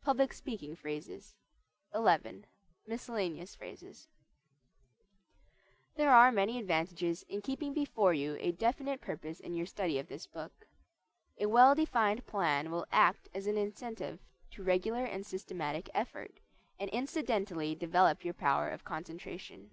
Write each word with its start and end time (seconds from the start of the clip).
PUBLIC 0.00 0.32
SPEAKING 0.32 0.76
PHRASES 0.76 1.34
XI. 1.94 2.44
MISCELLANEOUS 2.86 3.54
PHRASES 3.54 4.08
There 5.96 6.10
are 6.10 6.32
many 6.32 6.58
advantages 6.58 7.22
in 7.28 7.42
keeping 7.42 7.74
before 7.74 8.14
you 8.14 8.38
a 8.40 8.50
definite 8.52 9.02
purpose 9.02 9.38
in 9.40 9.52
your 9.52 9.66
study 9.66 9.98
of 9.98 10.08
this 10.08 10.26
book. 10.26 10.66
A 11.38 11.44
well 11.44 11.74
defined 11.74 12.26
plan 12.26 12.70
will 12.70 12.86
act 12.90 13.28
as 13.34 13.46
an 13.46 13.58
incentive 13.58 14.20
to 14.52 14.62
regular 14.62 15.04
and 15.04 15.26
systematic 15.26 15.90
effort, 15.92 16.40
and 16.80 16.88
incidentally 16.88 17.74
develop 17.74 18.24
your 18.24 18.32
power 18.32 18.70
of 18.70 18.84
concentration. 18.84 19.72